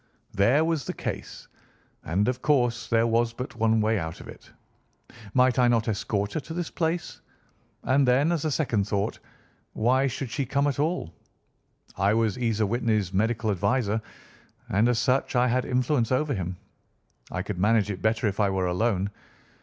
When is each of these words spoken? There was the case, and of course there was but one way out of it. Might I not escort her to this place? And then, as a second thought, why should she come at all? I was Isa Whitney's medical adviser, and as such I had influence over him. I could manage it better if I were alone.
There 0.33 0.65
was 0.65 0.83
the 0.85 0.95
case, 0.95 1.47
and 2.03 2.27
of 2.27 2.41
course 2.41 2.87
there 2.87 3.05
was 3.05 3.33
but 3.33 3.55
one 3.55 3.81
way 3.81 3.99
out 3.99 4.19
of 4.19 4.27
it. 4.27 4.49
Might 5.35 5.59
I 5.59 5.67
not 5.67 5.87
escort 5.87 6.33
her 6.33 6.39
to 6.39 6.55
this 6.55 6.71
place? 6.71 7.21
And 7.83 8.07
then, 8.07 8.31
as 8.31 8.43
a 8.43 8.49
second 8.49 8.87
thought, 8.87 9.19
why 9.73 10.07
should 10.07 10.31
she 10.31 10.43
come 10.47 10.65
at 10.65 10.79
all? 10.79 11.13
I 11.97 12.15
was 12.15 12.35
Isa 12.39 12.65
Whitney's 12.65 13.13
medical 13.13 13.51
adviser, 13.51 14.01
and 14.69 14.89
as 14.89 14.97
such 14.97 15.35
I 15.35 15.47
had 15.47 15.65
influence 15.65 16.11
over 16.11 16.33
him. 16.33 16.57
I 17.29 17.43
could 17.43 17.59
manage 17.59 17.91
it 17.91 18.01
better 18.01 18.25
if 18.25 18.39
I 18.39 18.49
were 18.49 18.65
alone. 18.65 19.11